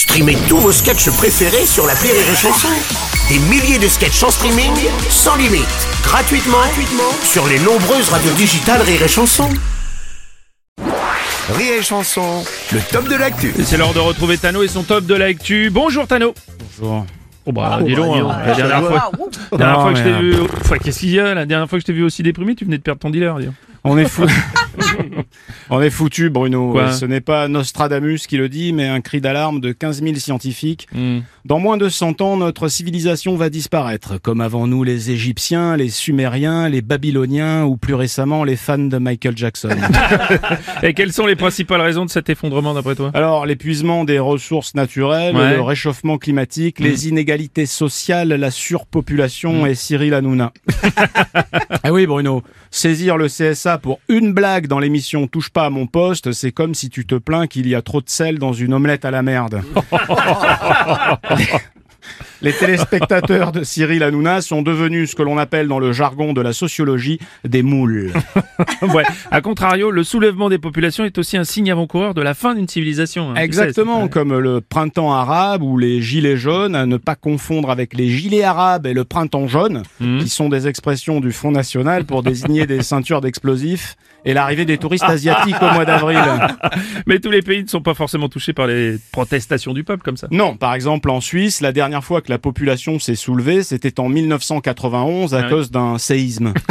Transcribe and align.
Streamez 0.00 0.38
tous 0.48 0.56
vos 0.56 0.72
sketchs 0.72 1.10
préférés 1.10 1.66
sur 1.66 1.86
la 1.86 1.92
Rire 1.92 2.14
et 2.14 2.34
Chanson. 2.34 2.68
Des 3.28 3.38
milliers 3.50 3.78
de 3.78 3.86
sketchs 3.86 4.22
en 4.22 4.30
streaming, 4.30 4.72
sans 5.10 5.36
limite, 5.36 5.66
gratuitement, 6.02 6.56
gratuitement 6.56 7.12
sur 7.22 7.46
les 7.46 7.58
nombreuses 7.58 8.08
radios 8.08 8.32
digitales 8.32 8.80
Rire 8.80 9.02
et 9.02 9.08
Chanson. 9.08 9.50
Rire 11.54 11.74
et 11.78 11.82
Chanson, 11.82 12.42
le 12.72 12.80
top 12.90 13.08
de 13.08 13.14
l'actu. 13.14 13.52
C'est 13.62 13.76
l'heure 13.76 13.92
de 13.92 13.98
retrouver 13.98 14.38
Tano 14.38 14.62
et 14.62 14.68
son 14.68 14.84
top 14.84 15.04
de 15.04 15.14
l'actu. 15.14 15.68
Bonjour 15.70 16.06
Tano 16.06 16.32
Bonjour. 16.78 17.04
Oh 17.44 17.52
bah 17.52 17.80
dis 17.84 17.94
donc, 17.94 18.16
hein, 18.16 18.38
la 18.46 18.54
dernière 18.54 18.80
fois, 18.80 19.10
la 19.52 19.58
dernière 19.58 19.76
Non, 19.76 19.82
fois 19.82 19.92
que 19.92 19.98
je 19.98 20.02
t'ai 20.02 20.12
vu, 20.18 20.34
Enfin, 20.62 20.78
qu'est-ce 20.78 21.00
qu'il 21.00 21.10
y 21.10 21.20
a 21.20 21.34
La 21.34 21.44
dernière 21.44 21.68
fois 21.68 21.78
que 21.78 21.82
je 21.82 21.86
t'ai 21.86 21.92
vu 21.92 22.04
aussi 22.04 22.22
déprimé, 22.22 22.54
tu 22.54 22.64
venais 22.64 22.78
de 22.78 22.82
perdre 22.82 23.00
ton 23.00 23.10
dealer. 23.10 23.38
dis. 23.38 23.48
On 23.84 23.98
est 23.98 24.08
fou. 24.08 24.24
On 25.72 25.80
est 25.80 25.90
foutu, 25.90 26.30
Bruno. 26.30 26.72
Quoi 26.72 26.92
Ce 26.92 27.04
n'est 27.04 27.20
pas 27.20 27.46
Nostradamus 27.48 28.26
qui 28.26 28.36
le 28.36 28.48
dit, 28.48 28.72
mais 28.72 28.88
un 28.88 29.00
cri 29.00 29.20
d'alarme 29.20 29.60
de 29.60 29.72
15 29.72 30.02
000 30.02 30.14
scientifiques. 30.16 30.88
Hmm. 30.92 31.20
Dans 31.44 31.58
moins 31.60 31.76
de 31.76 31.88
100 31.88 32.20
ans, 32.20 32.36
notre 32.36 32.68
civilisation 32.68 33.36
va 33.36 33.50
disparaître, 33.50 34.18
comme 34.20 34.40
avant 34.40 34.66
nous 34.66 34.82
les 34.82 35.10
Égyptiens, 35.10 35.76
les 35.76 35.88
Sumériens, 35.88 36.68
les 36.68 36.82
Babyloniens 36.82 37.64
ou 37.64 37.76
plus 37.76 37.94
récemment 37.94 38.42
les 38.44 38.56
fans 38.56 38.78
de 38.78 38.98
Michael 38.98 39.36
Jackson. 39.36 39.70
Et 40.82 40.92
quelles 40.92 41.12
sont 41.12 41.26
les 41.26 41.36
principales 41.36 41.80
raisons 41.80 42.04
de 42.04 42.10
cet 42.10 42.28
effondrement 42.30 42.74
d'après 42.74 42.94
toi? 42.96 43.10
Alors, 43.14 43.46
l'épuisement 43.46 44.04
des 44.04 44.18
ressources 44.18 44.74
naturelles, 44.74 45.36
Ouais. 45.36 45.54
le 45.54 45.62
réchauffement 45.62 46.18
climatique, 46.18 46.80
les 46.80 47.08
inégalités 47.08 47.66
sociales, 47.66 48.28
la 48.28 48.50
surpopulation 48.50 49.66
et 49.66 49.74
Cyril 49.74 50.14
Hanouna. 50.14 50.52
ah 51.82 51.92
oui, 51.92 52.06
Bruno, 52.06 52.42
saisir 52.70 53.16
le 53.16 53.28
CSA 53.28 53.78
pour 53.78 54.00
une 54.08 54.32
blague 54.32 54.66
dans 54.66 54.78
l'émission 54.78 55.26
Touche 55.26 55.50
pas 55.50 55.59
à 55.64 55.70
mon 55.70 55.86
poste, 55.86 56.32
c'est 56.32 56.52
comme 56.52 56.74
si 56.74 56.90
tu 56.90 57.06
te 57.06 57.14
plains 57.14 57.46
qu'il 57.46 57.68
y 57.68 57.74
a 57.74 57.82
trop 57.82 58.00
de 58.00 58.08
sel 58.08 58.38
dans 58.38 58.52
une 58.52 58.74
omelette 58.74 59.04
à 59.04 59.10
la 59.10 59.22
merde. 59.22 59.62
Les 62.42 62.52
téléspectateurs 62.52 63.52
de 63.52 63.62
Cyril 63.64 64.02
Hanouna 64.02 64.40
sont 64.40 64.62
devenus 64.62 65.10
ce 65.10 65.14
que 65.16 65.22
l'on 65.22 65.36
appelle 65.36 65.68
dans 65.68 65.78
le 65.78 65.92
jargon 65.92 66.32
de 66.32 66.40
la 66.40 66.52
sociologie 66.52 67.18
des 67.44 67.62
moules. 67.62 68.12
Ouais. 68.82 69.04
A 69.30 69.40
contrario, 69.40 69.90
le 69.90 70.04
soulèvement 70.04 70.48
des 70.48 70.58
populations 70.58 71.04
est 71.04 71.16
aussi 71.18 71.36
un 71.36 71.44
signe 71.44 71.70
avant-coureur 71.70 72.14
de 72.14 72.22
la 72.22 72.34
fin 72.34 72.54
d'une 72.54 72.66
civilisation. 72.68 73.30
hein, 73.30 73.34
sais, 73.36 73.42
Exactement, 73.44 74.08
comme 74.08 74.36
le 74.38 74.60
printemps 74.60 75.12
arabe 75.12 75.62
ou 75.62 75.76
les 75.76 76.00
gilets 76.00 76.36
jaunes, 76.36 76.74
à 76.74 76.86
ne 76.86 76.96
pas 76.96 77.14
confondre 77.14 77.70
avec 77.70 77.94
les 77.94 78.08
gilets 78.08 78.42
arabes 78.42 78.86
et 78.86 78.94
le 78.94 79.04
printemps 79.04 79.48
jaune, 79.48 79.82
Mhm. 80.00 80.18
qui 80.20 80.28
sont 80.28 80.48
des 80.48 80.66
expressions 80.66 81.20
du 81.20 81.30
Front 81.32 81.50
National 81.50 82.04
pour 82.04 82.22
désigner 82.22 82.66
des 82.66 82.82
ceintures 82.82 83.20
d'explosifs 83.20 83.96
et 84.24 84.32
l'arrivée 84.34 84.64
des 84.64 84.78
touristes 84.78 85.04
asiatiques 85.04 85.56
au 85.62 85.72
mois 85.74 85.84
d'avril. 85.84 86.18
Mais 87.06 87.18
tous 87.20 87.30
les 87.30 87.42
pays 87.42 87.62
ne 87.62 87.68
sont 87.68 87.82
pas 87.82 87.94
forcément 87.94 88.28
touchés 88.28 88.52
par 88.52 88.66
les 88.66 88.96
protestations 89.12 89.72
du 89.74 89.84
peuple 89.84 90.02
comme 90.02 90.16
ça. 90.16 90.26
Non, 90.30 90.56
par 90.56 90.74
exemple 90.74 91.10
en 91.10 91.20
Suisse, 91.20 91.60
la 91.60 91.72
dernière 91.72 92.02
fois 92.04 92.20
que 92.22 92.29
la 92.30 92.38
population 92.38 93.00
s'est 93.00 93.16
soulevée, 93.16 93.64
c'était 93.64 93.98
en 93.98 94.08
1991 94.08 95.34
à 95.34 95.42
cause 95.42 95.70
d'un 95.70 95.98
séisme. 95.98 96.54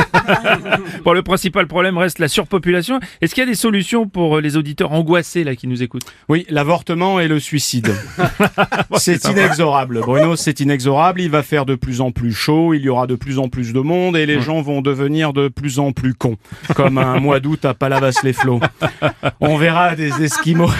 Bon, 1.04 1.14
le 1.14 1.24
principal 1.24 1.68
problème 1.68 1.98
reste 1.98 2.20
la 2.20 2.28
surpopulation. 2.28 3.00
Est-ce 3.22 3.34
qu'il 3.34 3.42
y 3.42 3.48
a 3.48 3.50
des 3.50 3.56
solutions 3.56 4.08
pour 4.08 4.38
euh, 4.38 4.42
les 4.42 4.58
auditeurs 4.58 4.92
angoissés 4.92 5.44
là 5.44 5.56
qui 5.56 5.68
nous 5.68 5.82
écoutent? 5.82 6.06
Oui, 6.28 6.46
l'avortement 6.50 7.20
et 7.20 7.28
le 7.28 7.40
suicide. 7.40 7.92
c'est 8.98 9.24
inexorable, 9.26 10.02
Bruno, 10.02 10.36
c'est 10.36 10.60
inexorable. 10.60 11.22
Il 11.22 11.30
va 11.30 11.42
faire 11.42 11.66
de 11.66 11.76
plus 11.76 12.02
en 12.02 12.12
plus 12.12 12.34
chaud, 12.34 12.74
il 12.74 12.82
y 12.82 12.90
aura 12.90 13.08
de 13.08 13.16
plus 13.16 13.40
en 13.40 13.50
plus 13.50 13.74
de 13.74 13.80
monde 13.80 14.18
et 14.18 14.26
les 14.26 14.42
gens 14.42 14.62
vont 14.62 14.82
devenir 14.82 15.34
de 15.34 15.48
plus 15.48 15.80
en 15.80 15.92
plus 15.92 16.14
cons, 16.14 16.38
comme 16.76 16.98
un 16.98 17.20
mois 17.20 17.40
d'août 17.40 17.66
à 17.66 17.74
Palavas-les-Flots. 17.74 18.60
On 19.40 19.58
verra 19.58 19.96
des 19.96 20.24
Esquimaux, 20.24 20.72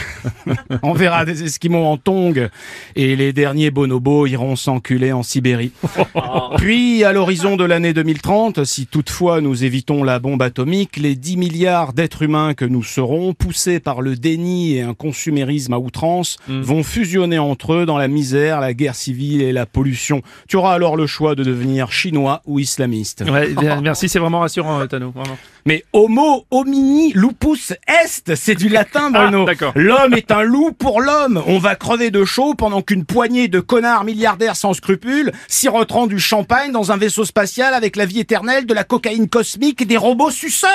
on 0.84 0.94
verra 0.94 1.26
des 1.26 1.44
Esquimaux 1.44 1.86
en 1.86 1.98
tongs 1.98 2.50
et 2.96 3.16
les 3.16 3.34
derniers 3.34 3.72
bonobos 3.72 4.28
iront 4.28 4.56
s'enculer 4.70 5.14
en 5.14 5.24
Sibérie. 5.24 5.72
Puis, 6.58 7.04
à 7.04 7.12
l'horizon 7.12 7.58
de 7.58 7.64
l'année 7.64 7.92
2030, 7.92 8.66
si 8.66 8.86
toutefois 8.86 9.42
nous 9.42 9.64
évitons 9.64 10.04
la 10.04 10.20
bombe 10.20 10.44
atomique, 10.44 10.98
les 10.98 11.16
10 11.16 11.38
milliards 11.38 11.92
d'êtres 11.94 12.22
humains 12.22 12.54
que 12.54 12.66
nous 12.66 12.84
serons, 12.84 13.34
poussés 13.34 13.80
par 13.80 14.02
le 14.02 14.16
déni 14.16 14.76
et 14.76 14.84
un 14.84 14.94
consumérisme 14.94 15.74
à 15.74 15.80
outrance, 15.80 16.38
vont 16.48 16.84
fusionner 16.84 17.40
entre 17.40 17.74
eux 17.74 17.86
dans 17.88 17.98
la 17.98 18.08
misère, 18.08 18.60
la 18.60 18.76
guerre 18.76 18.94
civile 18.94 19.42
et 19.42 19.52
la 19.52 19.66
pollution. 19.66 20.22
Tu 20.48 20.56
auras 20.56 20.76
alors 20.76 20.96
le 20.96 21.08
choix 21.08 21.34
de 21.34 21.44
devenir 21.44 21.92
chinois 21.92 22.44
ou 22.46 22.60
islamiste. 22.60 23.24
Ouais, 23.28 23.50
merci, 23.82 24.08
c'est 24.08 24.20
vraiment 24.20 24.42
rassurant, 24.42 24.80
euh, 24.80 24.86
Tano. 24.86 25.10
Vraiment. 25.10 25.38
Mais 25.66 25.84
homo 25.94 26.46
homini 26.52 27.12
lupus 27.14 27.74
est, 27.88 28.36
c'est 28.36 28.56
du 28.56 28.70
latin, 28.70 29.10
Bruno. 29.10 29.44
Ah, 29.44 29.46
d'accord. 29.46 29.74
L'homme 29.76 30.14
est 30.14 30.32
un 30.32 30.44
loup 30.44 30.72
pour 30.72 31.02
l'homme. 31.02 31.42
On 31.48 31.58
va 31.58 31.76
crever 31.76 32.12
de 32.12 32.24
chaud 32.24 32.54
pendant 32.54 32.82
qu'une 32.82 33.06
poignée 33.06 33.48
de 33.48 33.60
connards 33.60 34.04
milliardaires 34.04 34.56
sans 34.60 34.74
scrupules 34.74 35.32
siroteront 35.48 36.08
du 36.08 36.20
champagne 36.20 36.72
dans 36.72 36.92
un 36.92 36.98
vaisseau 36.98 37.26
spatial 37.26 37.74
avec 37.74 37.96
la 37.96 38.06
vie 38.06 38.20
éternelle, 38.20 38.66
de 38.66 38.74
la 38.74 38.84
cocaïne 38.84 39.30
cosmique 39.30 39.82
et 39.82 39.86
des 39.86 39.98
robots 39.98 40.32
suceurs. 40.32 40.70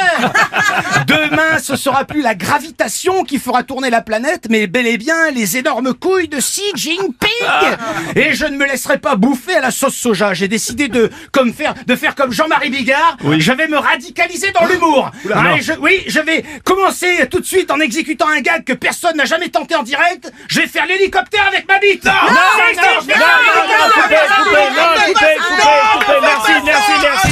Demain, 1.06 1.59
ce 1.62 1.77
sera 1.77 2.05
plus 2.05 2.22
la 2.22 2.34
gravitation 2.34 3.25
qui 3.25 3.39
fera 3.39 3.62
tourner 3.62 3.91
la 3.91 4.00
planète, 4.00 4.47
mais 4.50 4.67
bel 4.67 4.87
et 4.87 4.99
bien 4.99 5.31
les 5.31 5.59
énormes 5.59 5.95
couilles 5.95 6.28
de 6.28 6.39
Xi 6.39 6.62
Jinping. 6.75 7.06
Et 8.17 8.34
je 8.34 8.47
ne 8.47 8.56
me 8.56 8.67
laisserai 8.67 8.99
pas 8.99 9.17
bouffer 9.17 9.56
à 9.56 9.61
la 9.61 9.71
sauce 9.71 9.95
soja. 9.95 10.34
J'ai 10.34 10.49
décidé 10.49 10.89
de 10.89 11.11
comme 11.31 11.53
faire 11.53 11.75
de 11.87 11.95
faire 11.95 12.15
comme 12.15 12.33
Jean-Marie 12.33 12.71
Bigard. 12.71 13.19
Je 13.39 13.53
vais 13.53 13.69
me 13.69 13.77
radicaliser 13.77 14.51
dans 14.53 14.66
l'humour. 14.66 15.11
Ah, 15.33 15.56
oui, 15.81 16.03
je 16.06 16.21
vais 16.21 16.45
commencer 16.65 17.28
tout 17.31 17.41
de 17.41 17.47
suite 17.47 17.71
en 17.71 17.81
exécutant 17.81 18.28
un 18.28 18.41
gag 18.41 18.65
que 18.65 18.72
personne 18.72 19.16
n'a 19.16 19.27
jamais 19.27 19.51
tenté 19.51 19.75
en 19.75 19.83
direct. 19.83 20.33
Je 20.49 20.61
vais 20.61 20.66
faire 20.66 20.87
l'hélicoptère 20.87 21.47
avec 21.49 21.69
ma 21.69 21.78
bite. 21.78 22.05
Non, 22.05 22.12
non, 22.12 22.83
non, 22.83 23.73
coupez, 23.94 24.26
coupez, 24.36 24.66
non, 24.76 24.90
coupez, 25.06 25.36
coupez, 25.92 26.20
merci, 26.22 26.52
merci, 26.64 26.92
merci. 27.02 27.30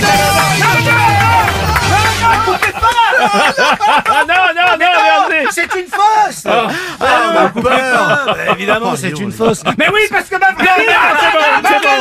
Ah 3.25 4.25
non, 4.29 4.35
non, 4.55 4.77
non, 4.79 4.79
merci. 4.79 5.49
C'est 5.53 5.75
une 5.81 5.87
fausse 5.87 6.45
Ah, 6.47 7.51
bah, 7.55 8.37
Évidemment, 8.53 8.97
c'est 8.97 9.19
une 9.19 9.33
fausse. 9.33 9.63
Mais 9.79 9.89
oui, 9.93 10.01
parce 10.11 10.29
que 10.29 10.37
ma 10.37 10.51
non, 10.53 10.57
c'est 10.59 11.33
bon, 11.33 11.45
c'est 11.65 11.81
bon. 11.83 11.97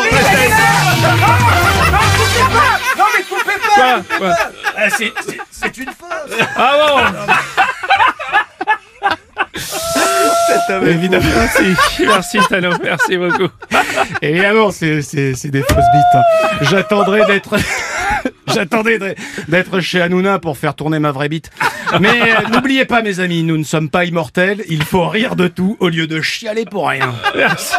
Non, 2.97 3.06
mais 3.16 3.23
coupez 3.23 3.58
pas 3.75 4.35
Ah, 4.78 4.90
C'est 4.90 5.78
une 5.78 5.85
fausse 5.85 6.47
Ah 6.58 6.73
bon 6.78 6.97
Évidemment, 10.86 11.25
merci, 11.36 11.75
merci 12.06 12.38
Tano, 12.50 12.72
merci 12.84 13.18
beaucoup. 13.18 13.47
Évidemment, 14.22 14.72
c'est 14.72 15.02
c'est- 15.02 15.34
c'est 15.36 15.50
des 15.50 15.62
fausses 15.62 15.75
bites. 15.75 16.16
hein. 16.16 16.22
J'attendrai 16.62 17.25
d'être... 17.25 17.56
J'attendais 18.47 19.00
d'être- 19.00 19.22
d'être 19.47 19.80
chez 19.80 20.02
Hanouna 20.02 20.40
pour 20.40 20.58
faire 20.58 20.75
tourner 20.75 21.00
ma 21.00 21.12
vraie 21.12 21.30
bite. 21.30 21.50
Mais 22.00 22.09
euh, 22.22 22.47
n'oubliez 22.52 22.86
pas, 22.86 23.02
mes 23.02 23.20
amis, 23.20 23.44
nous 23.44 23.58
ne 23.58 23.64
sommes 23.64 23.90
pas 23.90 24.03
immortels. 24.06 24.64
Il 24.70 24.84
faut 24.84 25.08
rire 25.08 25.36
de 25.36 25.47
tout 25.47 25.78
au 25.80 25.88
lieu 25.90 26.08
de 26.08 26.22
chialer 26.22 26.66
pour 26.66 26.90
rien. 26.90 27.14
Merci. 27.36 27.75